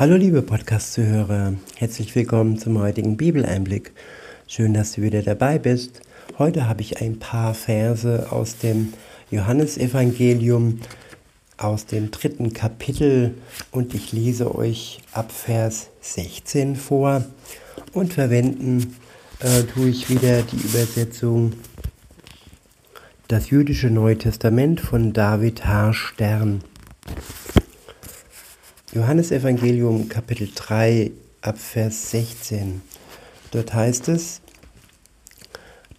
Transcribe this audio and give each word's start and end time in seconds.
Hallo 0.00 0.16
liebe 0.16 0.40
Podcast-Zuhörer, 0.40 1.52
herzlich 1.76 2.14
willkommen 2.14 2.56
zum 2.56 2.78
heutigen 2.78 3.18
Bibeleinblick. 3.18 3.92
Schön, 4.46 4.72
dass 4.72 4.92
du 4.92 5.02
wieder 5.02 5.20
dabei 5.20 5.58
bist. 5.58 6.00
Heute 6.38 6.66
habe 6.66 6.80
ich 6.80 7.02
ein 7.02 7.18
paar 7.18 7.52
Verse 7.52 8.32
aus 8.32 8.56
dem 8.56 8.94
Johannesevangelium, 9.30 10.80
aus 11.58 11.84
dem 11.84 12.10
dritten 12.10 12.54
Kapitel 12.54 13.34
und 13.72 13.94
ich 13.94 14.10
lese 14.12 14.54
euch 14.54 15.02
ab 15.12 15.30
Vers 15.30 15.90
16 16.00 16.76
vor 16.76 17.22
und 17.92 18.14
verwenden 18.14 18.96
äh, 19.40 19.64
tue 19.64 19.90
ich 19.90 20.08
wieder 20.08 20.40
die 20.40 20.66
Übersetzung 20.66 21.52
Das 23.28 23.50
jüdische 23.50 23.90
Neue 23.90 24.16
Testament 24.16 24.80
von 24.80 25.12
David 25.12 25.66
H. 25.66 25.92
Stern. 25.92 26.64
Johannes 28.92 29.30
Evangelium 29.30 30.08
Kapitel 30.08 30.48
3 30.52 31.12
ab 31.42 31.58
Vers 31.58 32.10
16. 32.10 32.82
Dort 33.52 33.72
heißt 33.72 34.08
es, 34.08 34.40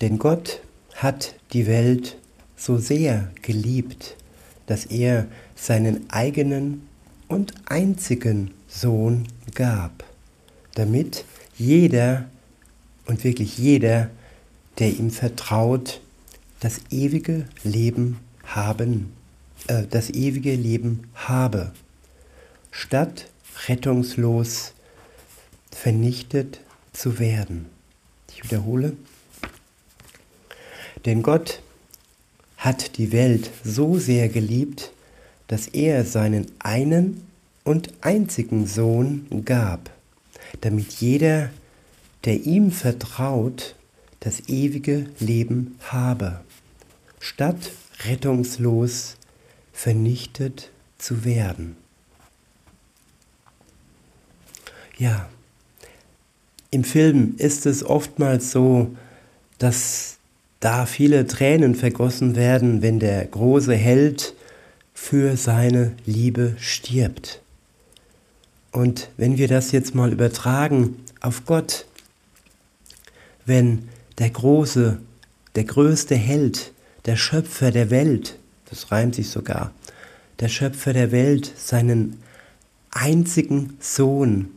denn 0.02 0.20
Gott 0.20 0.60
hat 0.96 1.36
die 1.54 1.68
Welt 1.68 2.18
so 2.58 2.78
sehr 2.78 3.32
geliebt, 3.44 4.18
dass 4.66 4.86
er 4.88 5.28
seinen 5.56 6.10
eigenen 6.10 6.86
und 7.30 7.54
einzigen 7.64 8.52
Sohn 8.68 9.26
gab, 9.56 10.04
damit 10.76 11.24
jeder 11.58 12.26
und 13.06 13.24
wirklich 13.24 13.58
jeder, 13.58 14.10
der 14.80 14.90
ihm 14.90 15.12
vertraut, 15.12 16.02
das 16.60 16.82
ewige 16.90 17.46
Leben 17.64 18.18
haben, 18.44 19.14
äh, 19.68 19.84
das 19.90 20.10
ewige 20.10 20.54
Leben 20.56 21.08
habe 21.16 21.72
statt 22.72 23.28
rettungslos 23.68 24.74
vernichtet 25.72 26.62
zu 26.94 27.20
werden. 27.20 27.68
Ich 28.34 28.44
wiederhole, 28.44 28.96
denn 31.06 31.22
Gott 31.22 31.62
hat 32.58 32.98
die 32.98 33.12
Welt 33.12 33.50
so 33.64 33.98
sehr 33.98 34.30
geliebt, 34.30 34.92
dass 35.48 35.68
er 35.68 36.06
seinen 36.06 36.48
einen 36.60 37.28
und 37.64 37.94
einzigen 38.02 38.68
Sohn 38.68 39.44
gab, 39.46 39.90
damit 40.62 40.94
jeder, 40.94 41.50
der 42.26 42.42
ihm 42.46 42.72
vertraut, 42.72 43.76
das 44.20 44.48
ewige 44.48 45.08
Leben 45.20 45.78
habe, 45.82 46.42
statt 47.20 47.72
rettungslos 48.08 49.16
vernichtet 49.74 50.70
zu 50.98 51.26
werden. 51.26 51.81
Ja, 55.02 55.28
im 56.70 56.84
Film 56.84 57.34
ist 57.40 57.66
es 57.66 57.84
oftmals 57.84 58.52
so, 58.52 58.96
dass 59.58 60.18
da 60.60 60.86
viele 60.86 61.26
Tränen 61.26 61.74
vergossen 61.74 62.36
werden, 62.36 62.84
wenn 62.84 63.00
der 63.00 63.26
große 63.26 63.74
Held 63.74 64.36
für 64.94 65.38
seine 65.38 65.94
Liebe 66.06 66.56
stirbt. 66.60 67.42
Und 68.72 69.10
wenn 69.18 69.40
wir 69.40 69.48
das 69.48 69.72
jetzt 69.72 69.96
mal 69.96 70.14
übertragen 70.14 70.98
auf 71.20 71.48
Gott, 71.48 71.88
wenn 73.48 73.90
der 74.20 74.30
große, 74.30 75.00
der 75.56 75.64
größte 75.64 76.14
Held, 76.14 76.74
der 77.06 77.16
Schöpfer 77.16 77.72
der 77.72 77.90
Welt, 77.90 78.38
das 78.70 78.92
reimt 78.92 79.16
sich 79.16 79.30
sogar, 79.30 79.72
der 80.40 80.48
Schöpfer 80.48 80.94
der 80.94 81.12
Welt 81.12 81.52
seinen 81.58 82.22
einzigen 82.92 83.78
Sohn 83.80 84.52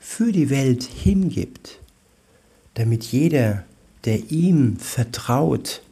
für 0.00 0.32
die 0.32 0.50
Welt 0.50 0.82
hingibt, 0.82 1.78
damit 2.74 3.04
jeder, 3.04 3.64
der 4.04 4.30
ihm 4.30 4.78
vertraut, 4.78 5.82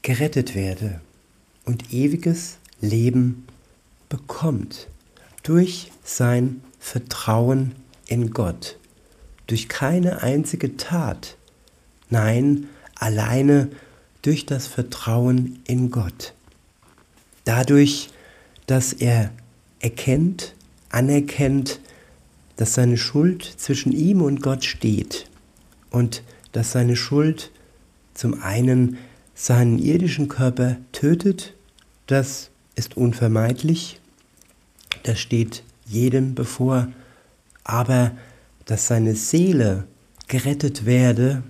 gerettet 0.00 0.54
werde 0.54 1.00
und 1.66 1.92
ewiges 1.92 2.56
Leben 2.80 3.46
bekommt 4.08 4.88
durch 5.42 5.92
sein 6.02 6.62
Vertrauen 6.80 7.74
in 8.06 8.30
Gott, 8.30 8.78
durch 9.46 9.68
keine 9.68 10.22
einzige 10.22 10.76
Tat, 10.76 11.36
nein, 12.08 12.68
alleine 12.94 13.70
durch 14.22 14.46
das 14.46 14.66
Vertrauen 14.66 15.60
in 15.66 15.90
Gott. 15.90 16.32
Dadurch, 17.44 18.10
dass 18.66 18.92
er 18.92 19.30
erkennt, 19.80 20.54
anerkennt, 20.88 21.80
dass 22.56 22.74
seine 22.74 22.96
Schuld 22.96 23.44
zwischen 23.44 23.92
ihm 23.92 24.22
und 24.22 24.42
Gott 24.42 24.64
steht 24.64 25.28
und 25.90 26.22
dass 26.52 26.72
seine 26.72 26.96
Schuld 26.96 27.50
zum 28.14 28.42
einen 28.42 28.98
seinen 29.34 29.78
irdischen 29.78 30.28
Körper 30.28 30.78
tötet, 30.92 31.54
das 32.06 32.50
ist 32.74 32.96
unvermeidlich, 32.96 34.00
das 35.02 35.20
steht 35.20 35.62
jedem 35.86 36.34
bevor, 36.34 36.88
aber 37.64 38.12
dass 38.64 38.86
seine 38.86 39.14
Seele 39.14 39.84
gerettet 40.28 40.86
werde, 40.86 41.42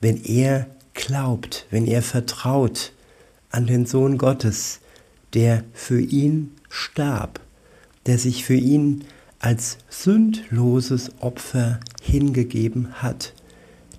wenn 0.00 0.22
er 0.24 0.66
glaubt, 0.94 1.66
wenn 1.70 1.86
er 1.86 2.02
vertraut 2.02 2.92
an 3.50 3.66
den 3.66 3.86
Sohn 3.86 4.18
Gottes, 4.18 4.80
der 5.34 5.64
für 5.72 6.00
ihn 6.00 6.52
starb, 6.68 7.40
der 8.06 8.18
sich 8.18 8.44
für 8.44 8.54
ihn 8.54 9.04
als 9.42 9.76
sündloses 9.90 11.10
Opfer 11.20 11.80
hingegeben 12.00 12.94
hat, 13.02 13.34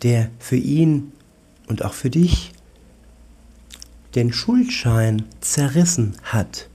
der 0.01 0.31
für 0.39 0.55
ihn 0.55 1.11
und 1.67 1.83
auch 1.85 1.93
für 1.93 2.09
dich 2.09 2.53
den 4.15 4.31
Schuldschein 4.31 5.25
zerrissen 5.41 6.15
hat, 6.23 6.69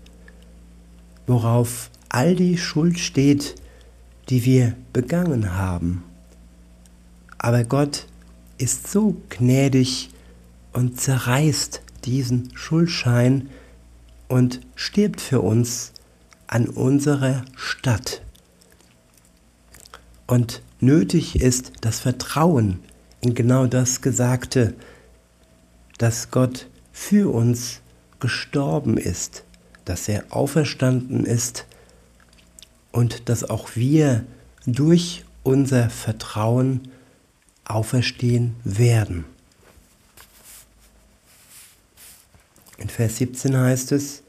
worauf 1.27 1.91
all 2.11 2.37
die 2.37 2.59
Schuld 2.59 2.99
steht, 2.99 3.55
die 4.29 4.45
wir 4.45 4.75
begangen 4.93 5.55
haben. 5.55 6.05
Aber 7.39 7.65
Gott 7.65 8.06
ist 8.59 8.89
so 8.89 9.17
gnädig 9.31 10.11
und 10.73 11.00
zerreißt 11.00 11.81
diesen 12.05 12.55
Schuldschein 12.55 13.49
und 14.29 14.61
stirbt 14.75 15.21
für 15.21 15.41
uns 15.41 15.93
an 16.47 16.69
unserer 16.69 17.45
Stadt. 17.56 18.23
Und 20.28 20.62
nötig 20.78 21.41
ist 21.41 21.72
das 21.81 22.00
Vertrauen 22.00 22.81
in 23.22 23.34
genau 23.34 23.66
das 23.66 24.03
Gesagte, 24.03 24.75
dass 25.97 26.31
Gott 26.31 26.69
für 26.93 27.33
uns 27.33 27.81
gestorben 28.21 28.99
ist, 28.99 29.44
dass 29.87 30.06
er 30.06 30.25
auferstanden 30.28 31.25
ist 31.25 31.67
und 32.93 33.31
dass 33.31 33.43
auch 33.43 33.75
wir 33.75 34.27
durch 34.67 35.25
unser 35.44 35.88
Vertrauen 35.88 36.88
auferstehen 37.65 38.55
werden. 38.65 39.25
In 42.77 42.91
Vers 42.91 43.17
17 43.17 43.56
heißt 43.56 43.93
es, 43.93 44.22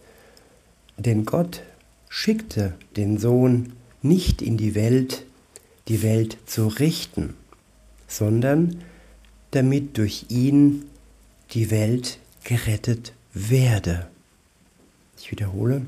denn 0.97 1.25
Gott 1.25 1.61
schickte 2.07 2.73
den 2.95 3.17
Sohn 3.17 3.73
nicht 4.01 4.41
in 4.41 4.55
die 4.55 4.75
Welt, 4.75 5.25
die 5.89 6.03
Welt 6.03 6.37
zu 6.45 6.67
richten, 6.67 7.33
sondern 8.07 8.81
damit 9.51 9.97
durch 9.97 10.25
ihn 10.29 10.85
die 11.51 11.71
Welt 11.71 12.19
gerettet 12.43 13.13
werde. 13.33 14.07
Ich 15.17 15.31
wiederhole, 15.31 15.85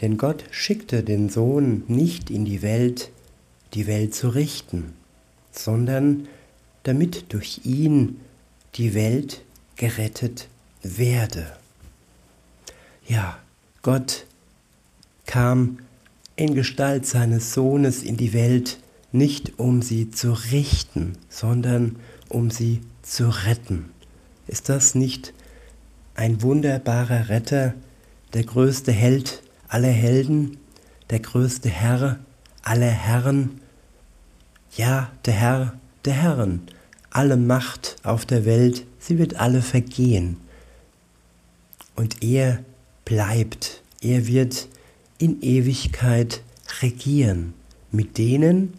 denn 0.00 0.18
Gott 0.18 0.44
schickte 0.50 1.02
den 1.02 1.28
Sohn 1.28 1.84
nicht 1.86 2.30
in 2.30 2.44
die 2.44 2.62
Welt, 2.62 3.10
die 3.74 3.86
Welt 3.86 4.14
zu 4.14 4.28
richten, 4.28 4.94
sondern 5.52 6.28
damit 6.82 7.32
durch 7.32 7.60
ihn 7.64 8.20
die 8.74 8.94
Welt 8.94 9.42
gerettet 9.76 10.48
werde. 10.82 11.56
Ja, 13.06 13.38
Gott 13.82 14.26
kam 15.26 15.78
in 16.36 16.54
Gestalt 16.54 17.06
seines 17.06 17.52
Sohnes 17.52 18.02
in 18.02 18.16
die 18.16 18.32
Welt, 18.32 18.78
nicht 19.12 19.58
um 19.58 19.82
sie 19.82 20.10
zu 20.10 20.32
richten, 20.32 21.16
sondern 21.28 21.96
um 22.28 22.50
sie 22.50 22.80
zu 23.02 23.28
retten. 23.28 23.90
Ist 24.46 24.68
das 24.68 24.94
nicht 24.94 25.32
ein 26.14 26.42
wunderbarer 26.42 27.28
Retter, 27.28 27.74
der 28.34 28.44
größte 28.44 28.92
Held 28.92 29.42
aller 29.68 29.88
Helden, 29.88 30.58
der 31.10 31.20
größte 31.20 31.68
Herr 31.68 32.18
aller 32.62 32.90
Herren? 32.90 33.60
Ja, 34.76 35.10
der 35.24 35.34
Herr 35.34 35.78
der 36.04 36.14
Herren. 36.14 36.62
Alle 37.10 37.36
Macht 37.36 37.96
auf 38.02 38.26
der 38.26 38.44
Welt, 38.44 38.84
sie 38.98 39.18
wird 39.18 39.36
alle 39.36 39.62
vergehen. 39.62 40.36
Und 41.96 42.22
er 42.22 42.60
bleibt, 43.04 43.82
er 44.00 44.26
wird 44.26 44.68
in 45.18 45.42
Ewigkeit 45.42 46.42
regieren 46.82 47.54
mit 47.90 48.18
denen, 48.18 48.74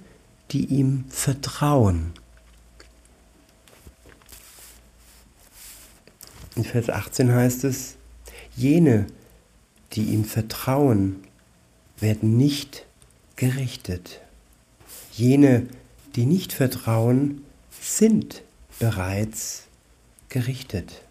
die 0.52 0.66
ihm 0.66 1.06
vertrauen. 1.10 2.14
In 6.56 6.64
Vers 6.64 6.90
18 6.90 7.32
heißt 7.32 7.64
es, 7.64 7.96
jene, 8.56 9.08
die 9.94 10.04
ihm 10.04 10.26
vertrauen, 10.26 11.24
werden 12.00 12.38
nicht 12.38 12.86
gerichtet. 13.36 14.22
Jene, 15.14 15.68
die 16.16 16.26
nicht 16.26 16.54
vertrauen, 16.54 17.46
sind 17.80 18.44
bereits 18.80 19.64
gerichtet. 20.30 21.02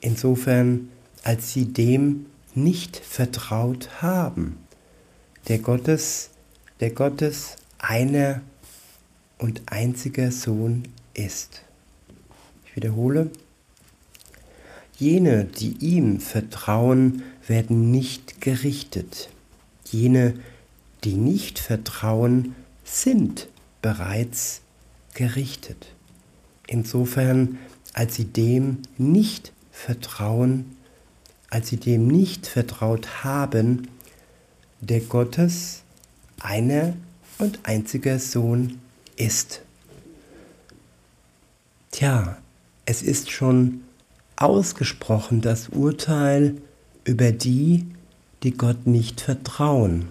Insofern, 0.00 0.90
als 1.22 1.52
sie 1.52 1.66
dem 1.66 2.26
nicht 2.54 2.96
vertraut 2.96 4.02
haben, 4.02 4.56
der 5.48 5.58
Gottes, 5.58 6.30
der 6.80 6.90
Gottes 6.90 7.56
einer 7.78 8.42
und 9.38 9.62
einziger 9.66 10.32
Sohn 10.32 10.84
ist. 11.14 11.62
Ich 12.66 12.76
wiederhole, 12.76 13.30
jene, 14.98 15.44
die 15.44 15.76
ihm 15.78 16.20
vertrauen, 16.20 17.22
werden 17.46 17.90
nicht 17.90 18.40
gerichtet. 18.40 19.30
Jene, 19.84 20.34
die 21.04 21.14
nicht 21.14 21.58
vertrauen, 21.58 22.54
sind 22.84 23.48
bereits 23.80 24.60
gerichtet. 25.14 25.86
Insofern, 26.66 27.58
als 27.94 28.16
sie 28.16 28.24
dem 28.24 28.78
nicht 28.98 29.52
vertrauen, 29.70 30.76
als 31.50 31.68
sie 31.68 31.76
dem 31.76 32.08
nicht 32.08 32.46
vertraut 32.46 33.24
haben, 33.24 33.88
der 34.80 35.00
Gottes 35.00 35.82
einer 36.40 36.94
und 37.38 37.60
einziger 37.62 38.18
Sohn 38.18 38.78
ist. 39.16 39.62
Tja, 41.90 42.38
es 42.84 43.02
ist 43.02 43.30
schon 43.30 43.82
ausgesprochen 44.36 45.40
das 45.40 45.68
Urteil 45.70 46.56
über 47.04 47.32
die, 47.32 47.86
die 48.42 48.52
Gott 48.52 48.86
nicht 48.86 49.20
vertrauen. 49.20 50.08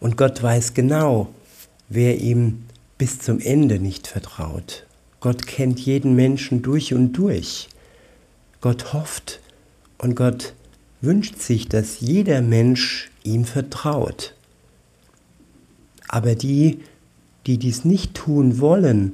Und 0.00 0.16
Gott 0.16 0.42
weiß 0.42 0.74
genau, 0.74 1.32
wer 1.88 2.20
ihm 2.20 2.64
bis 2.98 3.18
zum 3.18 3.40
Ende 3.40 3.78
nicht 3.78 4.06
vertraut. 4.06 4.84
Gott 5.20 5.46
kennt 5.46 5.80
jeden 5.80 6.14
Menschen 6.14 6.62
durch 6.62 6.92
und 6.92 7.12
durch. 7.12 7.68
Gott 8.60 8.92
hofft 8.92 9.40
und 9.98 10.16
Gott 10.16 10.54
wünscht 11.00 11.38
sich, 11.38 11.68
dass 11.68 12.00
jeder 12.00 12.42
Mensch 12.42 13.10
ihm 13.22 13.44
vertraut. 13.44 14.34
Aber 16.12 16.34
die, 16.34 16.80
die 17.46 17.56
dies 17.56 17.84
nicht 17.84 18.14
tun 18.14 18.58
wollen, 18.58 19.12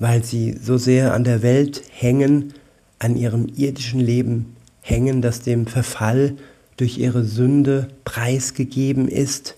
weil 0.00 0.24
sie 0.24 0.58
so 0.60 0.76
sehr 0.76 1.14
an 1.14 1.22
der 1.22 1.40
Welt 1.42 1.84
hängen, 1.88 2.52
an 2.98 3.16
ihrem 3.16 3.46
irdischen 3.54 4.00
Leben 4.00 4.56
hängen, 4.80 5.22
das 5.22 5.42
dem 5.42 5.68
Verfall 5.68 6.36
durch 6.76 6.98
ihre 6.98 7.22
Sünde 7.22 7.90
preisgegeben 8.04 9.06
ist, 9.06 9.54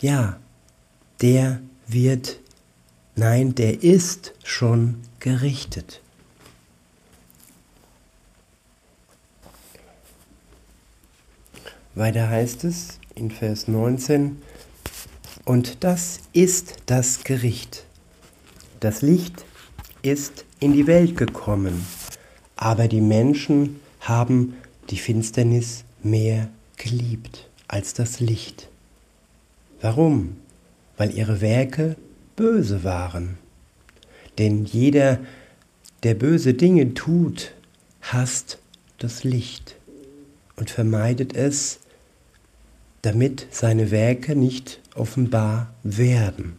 ja, 0.00 0.38
der 1.20 1.60
wird, 1.86 2.40
nein, 3.14 3.54
der 3.54 3.82
ist 3.82 4.32
schon 4.42 5.02
gerichtet. 5.20 6.00
Weiter 11.94 12.30
heißt 12.30 12.64
es 12.64 13.00
in 13.14 13.30
Vers 13.30 13.68
19, 13.68 14.40
und 15.46 15.84
das 15.84 16.20
ist 16.34 16.74
das 16.84 17.24
Gericht. 17.24 17.86
Das 18.80 19.00
Licht 19.00 19.46
ist 20.02 20.44
in 20.60 20.74
die 20.74 20.86
Welt 20.86 21.16
gekommen, 21.16 21.86
aber 22.56 22.88
die 22.88 23.00
Menschen 23.00 23.80
haben 24.00 24.54
die 24.90 24.98
Finsternis 24.98 25.84
mehr 26.02 26.48
geliebt 26.76 27.48
als 27.68 27.94
das 27.94 28.20
Licht. 28.20 28.68
Warum? 29.80 30.36
Weil 30.96 31.16
ihre 31.16 31.40
Werke 31.40 31.96
böse 32.34 32.84
waren. 32.84 33.38
Denn 34.38 34.64
jeder, 34.64 35.20
der 36.02 36.14
böse 36.14 36.54
Dinge 36.54 36.94
tut, 36.94 37.52
hasst 38.02 38.58
das 38.98 39.24
Licht 39.24 39.76
und 40.56 40.70
vermeidet 40.70 41.34
es, 41.36 41.78
damit 43.06 43.46
seine 43.52 43.92
Werke 43.92 44.34
nicht 44.34 44.80
offenbar 44.96 45.72
werden. 45.84 46.56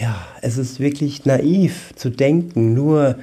Ja, 0.00 0.26
es 0.42 0.58
ist 0.58 0.80
wirklich 0.80 1.24
naiv 1.24 1.92
zu 1.94 2.10
denken, 2.10 2.74
nur 2.74 3.16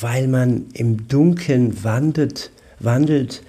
weil 0.00 0.28
man 0.28 0.68
im 0.72 1.08
Dunkeln 1.08 1.84
wandelt, 1.84 2.50
wandelt, 2.78 3.42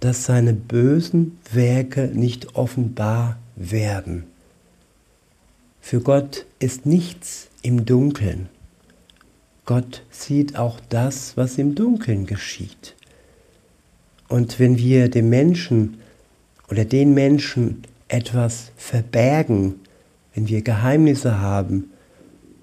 dass 0.00 0.24
seine 0.24 0.54
bösen 0.54 1.36
Werke 1.52 2.06
nicht 2.06 2.54
offenbar 2.54 3.38
werden. 3.56 4.24
Für 5.82 6.00
Gott 6.00 6.46
ist 6.60 6.86
nichts 6.86 7.48
im 7.60 7.84
Dunkeln. 7.84 8.48
Gott 9.66 10.02
sieht 10.10 10.56
auch 10.56 10.80
das, 10.88 11.36
was 11.36 11.58
im 11.58 11.74
Dunkeln 11.74 12.24
geschieht. 12.24 12.94
Und 14.28 14.58
wenn 14.58 14.78
wir 14.78 15.10
dem 15.10 15.28
Menschen 15.28 15.97
oder 16.70 16.84
den 16.84 17.14
Menschen 17.14 17.82
etwas 18.08 18.72
verbergen, 18.76 19.80
wenn 20.34 20.48
wir 20.48 20.62
Geheimnisse 20.62 21.40
haben, 21.40 21.90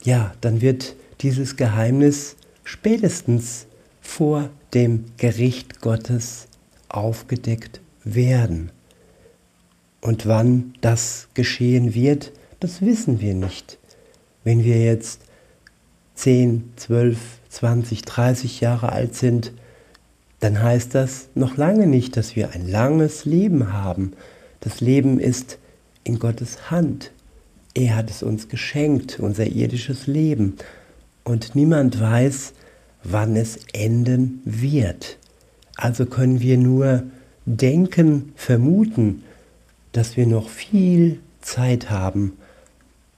ja, 0.03 0.33
dann 0.41 0.61
wird 0.61 0.95
dieses 1.21 1.55
Geheimnis 1.55 2.35
spätestens 2.63 3.65
vor 4.01 4.49
dem 4.73 5.05
Gericht 5.17 5.81
Gottes 5.81 6.47
aufgedeckt 6.89 7.81
werden. 8.03 8.71
Und 10.01 10.27
wann 10.27 10.73
das 10.81 11.27
geschehen 11.33 11.95
wird, 11.95 12.31
das 12.59 12.81
wissen 12.81 13.19
wir 13.21 13.33
nicht. 13.33 13.79
Wenn 14.43 14.63
wir 14.63 14.83
jetzt 14.83 15.21
10, 16.13 16.73
12, 16.75 17.17
20, 17.49 18.01
30 18.03 18.61
Jahre 18.61 18.91
alt 18.91 19.15
sind, 19.15 19.51
dann 20.45 20.61
heißt 20.61 20.93
das 20.93 21.29
noch 21.33 21.57
lange 21.57 21.87
nicht, 21.87 22.15
dass 22.17 22.35
wir 22.35 22.51
ein 22.51 22.69
langes 22.69 23.25
Leben 23.25 23.73
haben. 23.73 24.11
Das 24.59 24.79
Leben 24.79 25.19
ist 25.19 25.57
in 26.03 26.19
Gottes 26.19 26.69
Hand. 26.69 27.09
Er 27.73 27.95
hat 27.95 28.11
es 28.11 28.21
uns 28.21 28.47
geschenkt, 28.47 29.19
unser 29.19 29.47
irdisches 29.47 30.05
Leben. 30.05 30.57
Und 31.23 31.55
niemand 31.55 31.99
weiß, 31.99 32.53
wann 33.03 33.35
es 33.35 33.57
enden 33.73 34.43
wird. 34.45 35.17
Also 35.77 36.05
können 36.05 36.41
wir 36.41 36.59
nur 36.59 37.01
denken, 37.47 38.31
vermuten, 38.35 39.23
dass 39.93 40.15
wir 40.15 40.27
noch 40.27 40.49
viel 40.49 41.21
Zeit 41.41 41.89
haben. 41.89 42.33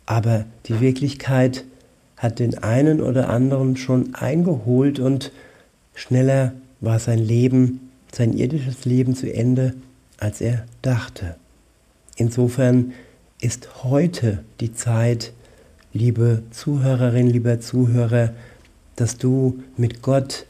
Aber 0.05 0.45
die 0.67 0.79
Wirklichkeit 0.79 1.65
hat 2.15 2.39
den 2.39 2.57
einen 2.57 3.01
oder 3.01 3.27
anderen 3.27 3.75
schon 3.75 4.15
eingeholt 4.15 4.99
und 4.99 5.33
schneller 5.93 6.53
war 6.79 6.99
sein 6.99 7.19
Leben, 7.19 7.91
sein 8.11 8.33
irdisches 8.33 8.85
Leben 8.85 9.15
zu 9.15 9.33
Ende, 9.33 9.73
als 10.17 10.41
er 10.41 10.65
dachte. 10.81 11.35
Insofern 12.15 12.93
ist 13.41 13.83
heute 13.83 14.43
die 14.59 14.73
Zeit, 14.73 15.33
liebe 15.93 16.43
Zuhörerin, 16.51 17.27
lieber 17.27 17.59
Zuhörer, 17.59 18.33
dass 18.95 19.17
du 19.17 19.61
mit 19.77 20.01
Gott 20.01 20.45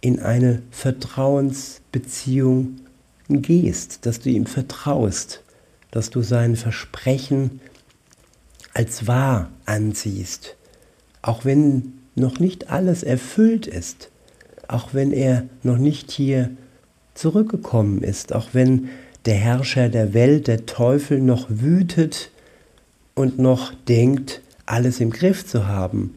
in 0.00 0.20
eine 0.20 0.62
Vertrauensbeziehung 0.70 2.76
gehst, 3.28 4.06
dass 4.06 4.20
du 4.20 4.30
ihm 4.30 4.46
vertraust, 4.46 5.42
dass 5.90 6.10
du 6.10 6.22
sein 6.22 6.56
Versprechen 6.56 7.60
als 8.74 9.06
wahr 9.06 9.50
ansiehst, 9.64 10.56
auch 11.22 11.44
wenn 11.44 11.94
noch 12.14 12.38
nicht 12.38 12.70
alles 12.70 13.02
erfüllt 13.02 13.66
ist, 13.66 14.10
auch 14.68 14.94
wenn 14.94 15.12
er 15.12 15.44
noch 15.62 15.78
nicht 15.78 16.10
hier 16.10 16.50
zurückgekommen 17.14 18.02
ist, 18.02 18.34
auch 18.34 18.48
wenn 18.52 18.88
der 19.24 19.34
Herrscher 19.34 19.88
der 19.88 20.14
Welt, 20.14 20.46
der 20.46 20.66
Teufel, 20.66 21.20
noch 21.20 21.46
wütet 21.48 22.30
und 23.14 23.38
noch 23.38 23.72
denkt, 23.88 24.40
alles 24.66 25.00
im 25.00 25.10
Griff 25.10 25.44
zu 25.46 25.66
haben. 25.66 26.14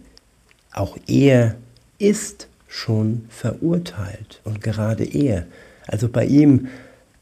Auch 0.71 0.97
er 1.07 1.55
ist 1.97 2.47
schon 2.67 3.25
verurteilt 3.29 4.41
und 4.43 4.61
gerade 4.61 5.03
er. 5.03 5.45
Also 5.87 6.07
bei 6.07 6.25
ihm 6.25 6.67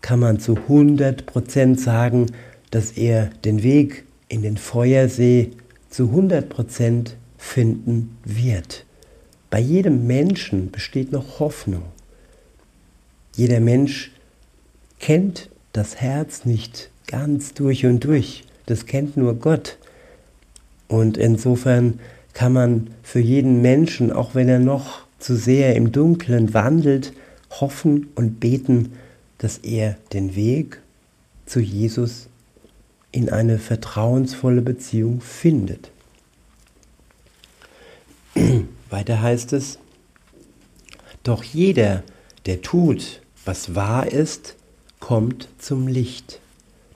kann 0.01 0.19
man 0.19 0.39
zu 0.39 0.53
100% 0.53 1.79
sagen, 1.79 2.27
dass 2.71 2.91
er 2.91 3.29
den 3.45 3.63
Weg 3.63 4.05
in 4.27 4.41
den 4.41 4.57
Feuersee 4.57 5.51
zu 5.89 6.05
100% 6.05 7.12
finden 7.38 8.17
wird. 8.24 8.86
Bei 9.50 9.60
jedem 9.60 10.06
Menschen 10.06 10.70
besteht 10.72 11.12
noch 11.12 11.39
Hoffnung. 11.39 11.84
Jeder 13.36 13.60
Mensch 13.60 14.12
kennt 15.00 15.50
das 15.74 15.96
Herz 15.96 16.46
nicht 16.46 16.91
ganz 17.08 17.53
durch 17.53 17.86
und 17.86 18.03
durch. 18.03 18.44
Das 18.68 18.86
kennt 18.86 19.18
nur 19.18 19.36
Gott. 19.36 19.77
Und 20.88 21.18
insofern 21.18 22.00
kann 22.34 22.53
man 22.53 22.89
für 23.01 23.20
jeden 23.20 23.62
Menschen, 23.62 24.12
auch 24.12 24.36
wenn 24.36 24.50
er 24.50 24.60
noch 24.60 25.01
zu 25.18 25.36
sehr 25.36 25.75
im 25.75 25.91
Dunkeln 25.91 26.53
wandelt, 26.53 27.13
hoffen 27.50 28.08
und 28.15 28.39
beten, 28.39 28.94
dass 29.39 29.58
er 29.58 29.98
den 30.13 30.36
Weg 30.36 30.79
zu 31.46 31.60
Jesus 31.60 32.27
in 33.12 33.29
eine 33.29 33.58
vertrauensvolle 33.58 34.62
Beziehung 34.62 35.22
findet. 35.22 35.89
Weiter 38.89 39.22
heißt 39.22 39.53
es, 39.53 39.79
doch 41.24 41.43
jeder, 41.43 42.03
der 42.46 42.62
tut, 42.62 43.22
was 43.46 43.75
wahr 43.75 44.12
ist, 44.12 44.55
kommt 45.00 45.48
zum 45.60 45.88
Licht, 45.88 46.39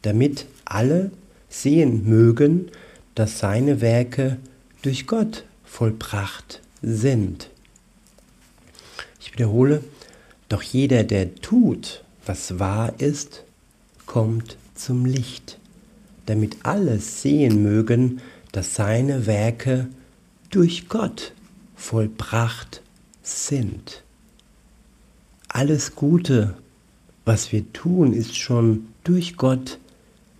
damit 0.01 0.45
alle 0.65 1.11
sehen 1.49 2.07
mögen, 2.07 2.71
dass 3.15 3.39
seine 3.39 3.81
Werke 3.81 4.37
durch 4.81 5.07
Gott 5.07 5.45
vollbracht 5.63 6.61
sind. 6.81 7.49
Ich 9.19 9.33
wiederhole, 9.33 9.83
doch 10.49 10.61
jeder, 10.61 11.03
der 11.03 11.35
tut, 11.35 12.03
was 12.25 12.59
wahr 12.59 12.93
ist, 12.99 13.43
kommt 14.05 14.57
zum 14.75 15.05
Licht, 15.05 15.59
damit 16.25 16.57
alle 16.63 16.99
sehen 16.99 17.63
mögen, 17.63 18.21
dass 18.51 18.75
seine 18.75 19.25
Werke 19.25 19.87
durch 20.49 20.89
Gott 20.89 21.33
vollbracht 21.83 22.81
sind. 23.23 24.03
Alles 25.49 25.95
Gute, 25.95 26.55
was 27.25 27.51
wir 27.51 27.71
tun, 27.73 28.13
ist 28.13 28.37
schon 28.37 28.87
durch 29.03 29.35
Gott 29.35 29.79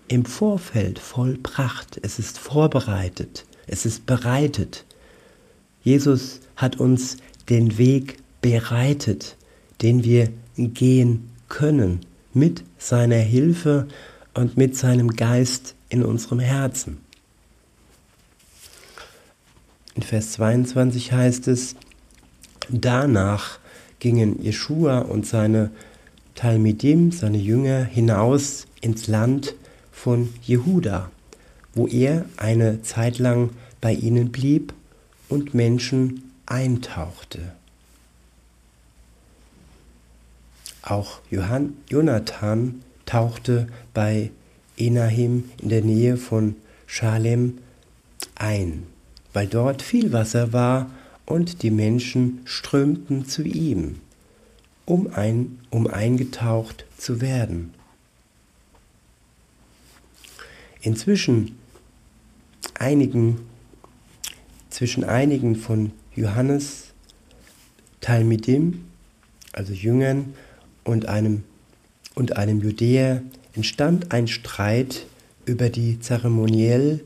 im 0.08 0.24
Vorfeld 0.24 1.00
vollbracht. 1.00 2.00
Es 2.02 2.18
ist 2.18 2.40
vorbereitet. 2.40 3.46
Es 3.68 3.86
ist 3.86 4.06
bereitet. 4.06 4.86
Jesus 5.84 6.40
hat 6.56 6.80
uns 6.80 7.18
den 7.50 7.78
Weg 7.78 8.20
bereitet, 8.42 9.36
den 9.82 10.06
wir 10.06 10.30
gehen 10.58 11.30
können 11.50 12.06
mit 12.34 12.64
seiner 12.78 13.18
Hilfe 13.18 13.90
und 14.34 14.56
mit 14.56 14.78
seinem 14.78 15.10
Geist 15.10 15.76
in 15.90 16.04
unserem 16.04 16.40
Herzen. 16.40 17.03
In 19.96 20.02
Vers 20.02 20.34
22 20.34 21.12
heißt 21.12 21.48
es, 21.48 21.76
danach 22.70 23.60
gingen 24.00 24.42
Jeschua 24.42 25.00
und 25.00 25.26
seine 25.26 25.70
Talmidim, 26.36 27.12
seine 27.12 27.38
Jünger, 27.38 27.84
hinaus 27.84 28.66
ins 28.82 29.08
Land 29.08 29.56
von 29.92 30.34
Jehuda, 30.42 31.12
wo 31.76 31.88
er 31.88 32.26
eine 32.38 32.82
Zeit 32.82 33.20
lang 33.20 33.52
bei 33.82 33.94
ihnen 33.94 34.32
blieb 34.32 34.74
und 35.30 35.54
Menschen 35.54 36.32
eintauchte. 36.46 37.54
Auch 40.82 41.22
Johann, 41.30 41.78
Jonathan 41.90 42.82
tauchte 43.06 43.68
bei 43.94 44.32
Enahim 44.76 45.50
in 45.62 45.70
der 45.70 45.82
Nähe 45.82 46.18
von 46.18 46.56
Schalem 46.88 47.60
ein, 48.36 48.88
weil 49.34 49.48
dort 49.48 49.82
viel 49.82 50.14
Wasser 50.14 50.54
war 50.54 50.90
und 51.26 51.64
die 51.64 51.72
Menschen 51.72 52.42
strömten 52.46 53.26
zu 53.26 53.44
ihm, 53.44 54.00
um, 54.86 55.08
ein, 55.14 55.60
um 55.70 55.88
eingetaucht 55.88 56.86
zu 56.98 57.22
werden. 57.22 57.74
Inzwischen 60.82 61.58
einigen, 62.78 63.40
zwischen 64.70 65.04
einigen 65.04 65.56
von 65.56 65.92
Johannes 66.16 66.94
Talmidim, 68.02 68.84
also 69.54 69.74
Jüngern, 69.74 70.34
und 70.84 71.08
einem, 71.08 71.44
und 72.16 72.36
einem 72.36 72.62
Judäer 72.62 73.24
entstand 73.54 74.12
ein 74.12 74.28
Streit 74.28 75.06
über 75.46 75.70
die 75.70 76.00
zeremoniell, 76.00 77.02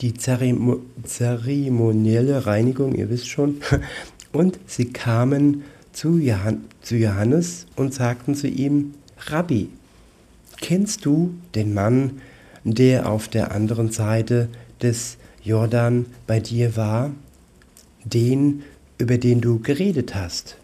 die 0.00 0.14
Zeremo 0.14 0.80
zeremonielle 1.04 2.46
Reinigung, 2.46 2.94
ihr 2.94 3.10
wisst 3.10 3.28
schon, 3.28 3.60
und 4.32 4.58
sie 4.66 4.86
kamen 4.86 5.64
zu, 5.92 6.18
Johann, 6.18 6.64
zu 6.82 6.96
Johannes 6.96 7.66
und 7.76 7.92
sagten 7.92 8.34
zu 8.34 8.48
ihm, 8.48 8.94
Rabbi, 9.26 9.68
kennst 10.60 11.04
du 11.04 11.34
den 11.54 11.74
Mann, 11.74 12.20
der 12.64 13.10
auf 13.10 13.28
der 13.28 13.52
anderen 13.52 13.90
Seite 13.90 14.48
des 14.80 15.16
Jordan 15.42 16.06
bei 16.26 16.40
dir 16.40 16.76
war, 16.76 17.10
den, 18.04 18.62
über 18.98 19.18
den 19.18 19.40
du 19.40 19.58
geredet 19.60 20.14
hast? 20.14 20.56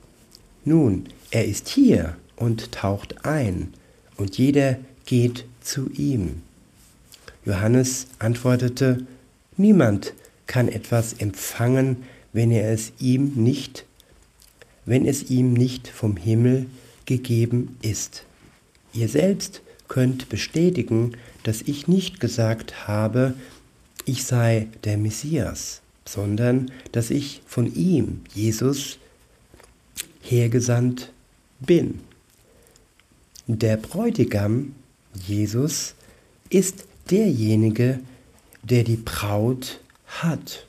Nun, 0.64 1.04
er 1.30 1.46
ist 1.46 1.68
hier 1.68 2.16
und 2.36 2.72
taucht 2.72 3.24
ein, 3.24 3.72
und 4.16 4.38
jeder 4.38 4.76
geht 5.04 5.44
zu 5.60 5.90
ihm. 5.90 6.42
Johannes 7.44 8.06
antwortete, 8.18 9.06
Niemand 9.56 10.12
kann 10.46 10.68
etwas 10.68 11.14
empfangen, 11.14 12.04
wenn 12.32 12.50
er 12.50 12.70
es 12.72 12.92
ihm 12.98 13.32
nicht, 13.34 13.86
wenn 14.84 15.06
es 15.06 15.30
ihm 15.30 15.54
nicht 15.54 15.88
vom 15.88 16.16
Himmel 16.16 16.66
gegeben 17.06 17.76
ist. 17.82 18.24
Ihr 18.92 19.08
selbst 19.08 19.62
könnt 19.88 20.28
bestätigen, 20.28 21.16
dass 21.42 21.62
ich 21.62 21.88
nicht 21.88 22.20
gesagt 22.20 22.86
habe, 22.86 23.34
ich 24.04 24.24
sei 24.24 24.68
der 24.84 24.98
Messias, 24.98 25.80
sondern 26.04 26.70
dass 26.92 27.10
ich 27.10 27.42
von 27.46 27.74
ihm, 27.74 28.20
Jesus, 28.34 28.98
hergesandt 30.22 31.12
bin. 31.60 32.00
Der 33.46 33.76
Bräutigam, 33.76 34.74
Jesus, 35.26 35.94
ist 36.50 36.84
derjenige, 37.10 38.00
der 38.70 38.84
die 38.84 38.96
Braut 38.96 39.80
hat. 40.06 40.66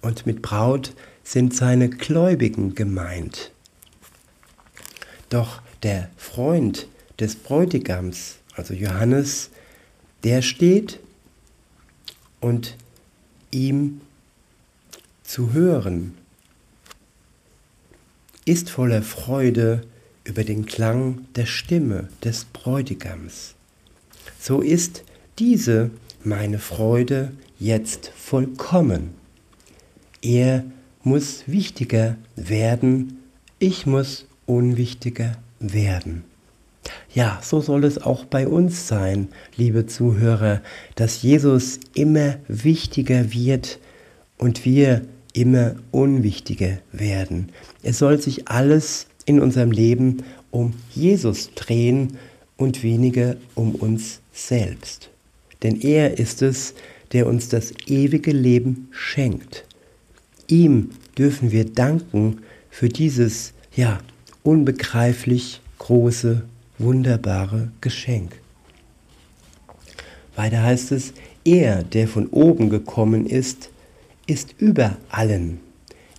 Und 0.00 0.26
mit 0.26 0.42
Braut 0.42 0.94
sind 1.22 1.54
seine 1.54 1.88
Gläubigen 1.88 2.74
gemeint. 2.74 3.52
Doch 5.28 5.62
der 5.82 6.10
Freund 6.16 6.88
des 7.20 7.36
Bräutigams, 7.36 8.36
also 8.56 8.74
Johannes, 8.74 9.50
der 10.24 10.42
steht 10.42 10.98
und 12.40 12.76
ihm 13.50 14.00
zu 15.22 15.52
hören, 15.52 16.14
ist 18.44 18.70
voller 18.70 19.02
Freude 19.02 19.86
über 20.24 20.42
den 20.42 20.66
Klang 20.66 21.26
der 21.36 21.46
Stimme 21.46 22.08
des 22.24 22.44
Bräutigams. 22.46 23.54
So 24.40 24.60
ist 24.60 25.04
diese 25.38 25.90
meine 26.24 26.58
Freude 26.58 27.32
jetzt 27.58 28.12
vollkommen. 28.16 29.14
Er 30.22 30.64
muss 31.02 31.44
wichtiger 31.46 32.16
werden, 32.36 33.18
ich 33.58 33.86
muss 33.86 34.26
unwichtiger 34.46 35.36
werden. 35.58 36.24
Ja, 37.14 37.40
so 37.42 37.60
soll 37.60 37.84
es 37.84 38.02
auch 38.02 38.24
bei 38.24 38.48
uns 38.48 38.88
sein, 38.88 39.28
liebe 39.56 39.86
Zuhörer, 39.86 40.62
dass 40.96 41.22
Jesus 41.22 41.78
immer 41.94 42.36
wichtiger 42.48 43.32
wird 43.32 43.78
und 44.38 44.64
wir 44.64 45.02
immer 45.32 45.76
unwichtiger 45.90 46.78
werden. 46.90 47.50
Es 47.82 47.98
soll 47.98 48.20
sich 48.20 48.48
alles 48.48 49.06
in 49.26 49.40
unserem 49.40 49.70
Leben 49.70 50.24
um 50.50 50.74
Jesus 50.90 51.54
drehen 51.54 52.18
und 52.56 52.82
weniger 52.82 53.36
um 53.54 53.74
uns 53.74 54.20
selbst. 54.32 55.11
Denn 55.62 55.80
er 55.80 56.18
ist 56.18 56.42
es, 56.42 56.74
der 57.12 57.26
uns 57.26 57.48
das 57.48 57.72
ewige 57.86 58.32
Leben 58.32 58.88
schenkt. 58.90 59.64
Ihm 60.48 60.90
dürfen 61.16 61.52
wir 61.52 61.64
danken 61.64 62.38
für 62.70 62.88
dieses, 62.88 63.52
ja, 63.74 64.00
unbegreiflich 64.42 65.60
große, 65.78 66.42
wunderbare 66.78 67.70
Geschenk. 67.80 68.40
Weiter 70.34 70.62
heißt 70.62 70.92
es, 70.92 71.12
er, 71.44 71.82
der 71.82 72.08
von 72.08 72.28
oben 72.28 72.70
gekommen 72.70 73.26
ist, 73.26 73.70
ist 74.26 74.54
über 74.58 74.96
allen. 75.10 75.60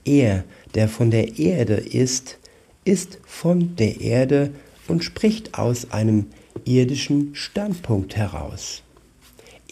Er, 0.06 0.44
der 0.76 0.88
von 0.88 1.12
der 1.12 1.40
Erde 1.40 1.76
ist, 1.76 2.38
ist 2.86 3.20
von 3.26 3.76
der 3.76 4.02
Erde 4.02 4.52
und 4.88 5.04
spricht 5.04 5.58
aus 5.58 5.92
einem 5.92 6.28
irdischen 6.66 7.34
Standpunkt 7.36 8.16
heraus. 8.16 8.84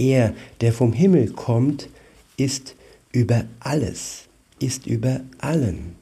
Er, 0.01 0.33
der 0.61 0.73
vom 0.73 0.93
Himmel 0.93 1.31
kommt, 1.31 1.87
ist 2.35 2.75
über 3.11 3.45
alles, 3.59 4.23
ist 4.59 4.87
über 4.87 5.21
allen. 5.37 5.95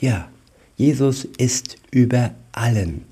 Ja, 0.00 0.30
Jesus 0.76 1.26
ist 1.36 1.76
über 1.90 2.34
allen. 2.52 3.04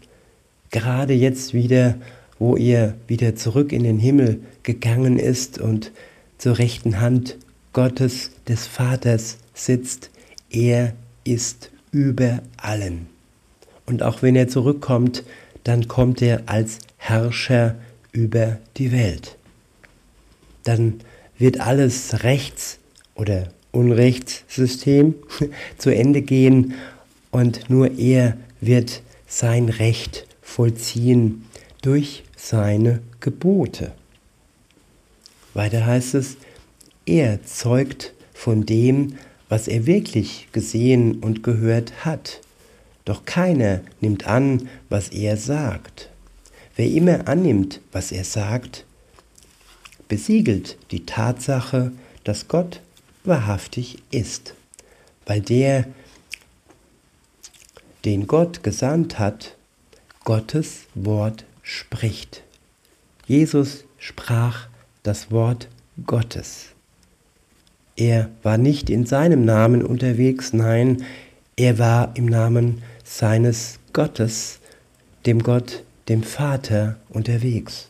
Gerade 0.71 1.13
jetzt 1.13 1.53
wieder, 1.53 1.99
wo 2.39 2.57
er 2.57 2.95
wieder 3.09 3.37
zurück 3.37 3.73
in 3.73 3.83
den 3.83 3.99
Himmel 3.99 4.41
gegangen 4.63 5.19
ist 5.19 5.59
und 5.61 5.93
zur 6.39 6.57
rechten 6.59 6.99
Hand 7.01 7.37
Gottes 7.75 8.31
des 8.49 8.67
Vaters 8.67 9.37
sitzt. 9.53 10.11
Er 10.49 10.95
ist 11.25 11.71
über 11.91 12.41
allen. 12.57 13.07
Und 13.85 14.03
auch 14.03 14.23
wenn 14.23 14.35
er 14.35 14.49
zurückkommt, 14.49 15.25
dann 15.65 15.89
kommt 15.89 16.23
er 16.23 16.45
als 16.47 16.79
Herrscher 16.97 17.75
über 18.17 18.59
die 18.79 18.93
Welt. 18.93 19.37
Dann 20.65 21.01
wird 21.39 21.61
alles 21.61 22.25
Rechts- 22.25 22.79
oder 23.15 23.49
Unrechtssystem 23.73 25.15
zu 25.79 25.95
Ende 25.95 26.23
gehen 26.23 26.75
und 27.31 27.69
nur 27.69 27.99
er 27.99 28.37
wird 28.61 29.03
sein 29.27 29.69
Recht 29.69 30.27
vollziehen 30.41 31.45
durch 31.83 32.25
seine 32.37 33.01
Gebote. 33.21 33.93
Weiter 35.53 35.85
heißt 35.85 36.15
es, 36.15 36.37
er 37.05 37.45
zeugt 37.45 38.15
von 38.33 38.65
dem, 38.65 39.19
was 39.49 39.69
er 39.69 39.87
wirklich 39.87 40.49
gesehen 40.53 41.17
und 41.21 41.43
gehört 41.43 42.05
hat. 42.05 42.41
Doch 43.05 43.25
keiner 43.25 43.83
nimmt 44.01 44.27
an, 44.27 44.69
was 44.89 45.11
er 45.11 45.37
sagt. 45.37 46.11
Wer 46.77 46.91
immer 46.91 47.27
annimmt, 47.27 47.81
was 47.91 48.13
er 48.13 48.25
sagt, 48.25 48.85
besiegelt 50.09 50.77
die 50.91 51.07
Tatsache, 51.07 51.93
dass 52.25 52.49
Gott 52.49 52.81
wahrhaftig 53.25 54.03
ist, 54.11 54.55
weil 55.25 55.41
der, 55.41 55.87
den 58.05 58.27
Gott 58.27 58.63
gesandt 58.63 59.19
hat, 59.19 59.57
Gottes 60.25 60.87
Wort 60.95 61.45
spricht. 61.63 62.43
Jesus 63.27 63.85
sprach 63.99 64.69
das 65.03 65.31
Wort 65.31 65.69
Gottes. 66.07 66.67
Er 67.97 68.29
war 68.43 68.59
nicht 68.59 68.91
in 68.91 69.07
seinem 69.07 69.45
Namen 69.45 69.83
unterwegs, 69.83 70.53
nein, 70.53 71.05
er 71.57 71.79
war 71.79 72.15
im 72.17 72.27
Namen 72.27 72.83
seines 73.03 73.79
Gottes, 73.95 74.59
dem 75.25 75.43
Gott, 75.43 75.83
dem 76.09 76.23
Vater 76.23 76.97
unterwegs. 77.09 77.89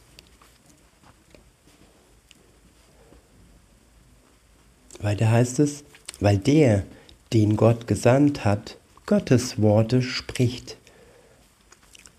Weiter 5.00 5.30
heißt 5.30 5.58
es, 5.58 5.84
weil 6.20 6.38
der, 6.38 6.84
den 7.32 7.56
Gott 7.56 7.86
gesandt 7.86 8.44
hat, 8.44 8.78
Gottes 9.04 9.60
Worte 9.60 10.02
spricht. 10.02 10.76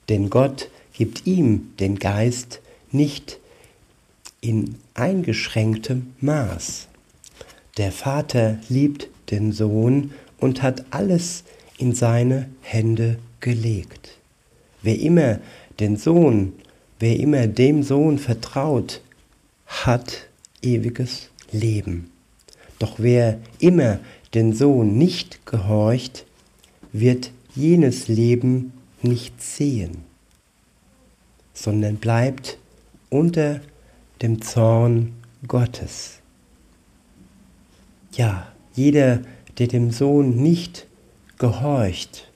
Denn 0.09 0.29
Gott 0.29 0.69
gibt 0.93 1.25
ihm 1.25 1.73
den 1.79 1.99
Geist 1.99 2.61
nicht 2.91 3.39
in 4.39 4.75
eingeschränktem 4.93 6.13
Maß. 6.21 6.87
Der 7.77 7.91
Vater 7.91 8.59
liebt 8.69 9.09
den 9.31 9.51
Sohn 9.51 10.11
und 10.37 10.61
hat 10.61 10.85
alles 10.91 11.43
in 11.77 11.93
seine 11.93 12.49
Hände 12.61 13.19
gelegt. 13.39 14.17
Wer 14.81 14.99
immer 14.99 15.39
den 15.79 15.97
Sohn, 15.97 16.53
wer 16.99 17.19
immer 17.19 17.47
dem 17.47 17.83
Sohn 17.83 18.17
vertraut, 18.17 19.01
hat 19.65 20.27
ewiges 20.61 21.29
Leben. 21.51 22.11
Doch 22.79 22.95
wer 22.97 23.39
immer 23.59 23.99
den 24.33 24.53
Sohn 24.53 24.97
nicht 24.97 25.45
gehorcht, 25.45 26.25
wird 26.91 27.31
jenes 27.55 28.07
Leben 28.07 28.73
nicht 29.01 29.41
sehen, 29.41 30.03
sondern 31.53 31.97
bleibt 31.97 32.57
unter 33.09 33.61
dem 34.21 34.41
Zorn 34.41 35.13
Gottes. 35.47 36.19
Ja, 38.13 38.51
jeder, 38.73 39.21
der 39.57 39.67
dem 39.67 39.91
Sohn 39.91 40.41
nicht 40.41 40.87
gehorcht, 41.37 42.31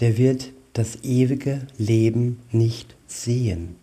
der 0.00 0.16
wird 0.16 0.50
das 0.72 1.02
ewige 1.02 1.66
Leben 1.78 2.40
nicht 2.52 2.94
sehen 3.06 3.76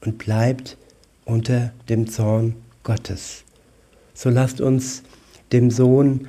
und 0.00 0.18
bleibt 0.18 0.76
unter 1.24 1.72
dem 1.88 2.08
Zorn 2.08 2.54
Gottes. 2.82 3.44
So 4.14 4.30
lasst 4.30 4.60
uns 4.60 5.02
dem 5.52 5.70
Sohn 5.70 6.28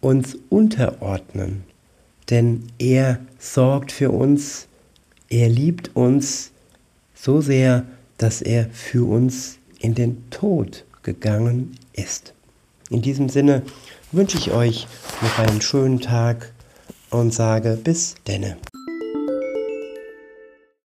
uns 0.00 0.36
unterordnen, 0.50 1.64
denn 2.30 2.64
er 2.78 3.20
sorgt 3.38 3.92
für 3.92 4.10
uns, 4.10 4.68
er 5.28 5.48
liebt 5.48 5.96
uns 5.96 6.50
so 7.14 7.40
sehr, 7.40 7.84
dass 8.18 8.42
er 8.42 8.68
für 8.70 9.08
uns 9.08 9.58
in 9.78 9.94
den 9.94 10.28
Tod 10.30 10.84
gegangen 11.02 11.76
ist. 11.92 12.34
In 12.90 13.02
diesem 13.02 13.28
Sinne 13.28 13.62
wünsche 14.12 14.38
ich 14.38 14.50
euch 14.50 14.86
noch 15.22 15.38
einen 15.38 15.60
schönen 15.60 16.00
Tag 16.00 16.52
und 17.10 17.32
sage 17.32 17.78
bis 17.82 18.14
denne. 18.26 18.56